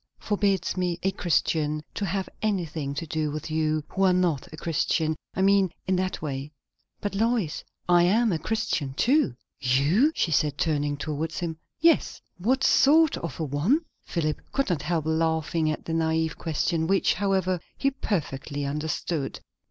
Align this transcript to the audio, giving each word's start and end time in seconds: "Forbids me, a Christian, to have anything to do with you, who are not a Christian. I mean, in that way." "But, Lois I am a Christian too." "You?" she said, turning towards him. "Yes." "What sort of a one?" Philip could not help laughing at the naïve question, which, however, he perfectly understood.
"Forbids 0.17 0.75
me, 0.75 0.97
a 1.03 1.11
Christian, 1.11 1.83
to 1.93 2.05
have 2.07 2.27
anything 2.41 2.95
to 2.95 3.05
do 3.05 3.29
with 3.29 3.51
you, 3.51 3.83
who 3.89 4.01
are 4.03 4.13
not 4.13 4.51
a 4.51 4.57
Christian. 4.57 5.15
I 5.35 5.43
mean, 5.43 5.71
in 5.85 5.95
that 5.97 6.23
way." 6.23 6.53
"But, 7.01 7.13
Lois 7.13 7.63
I 7.87 8.01
am 8.05 8.31
a 8.31 8.39
Christian 8.39 8.95
too." 8.95 9.35
"You?" 9.59 10.11
she 10.15 10.31
said, 10.31 10.57
turning 10.57 10.97
towards 10.97 11.37
him. 11.41 11.59
"Yes." 11.81 12.19
"What 12.39 12.63
sort 12.63 13.15
of 13.17 13.39
a 13.39 13.43
one?" 13.43 13.85
Philip 14.03 14.41
could 14.51 14.71
not 14.71 14.81
help 14.81 15.05
laughing 15.05 15.69
at 15.69 15.85
the 15.85 15.93
naïve 15.93 16.35
question, 16.35 16.87
which, 16.87 17.13
however, 17.13 17.59
he 17.77 17.91
perfectly 17.91 18.65
understood. 18.65 19.39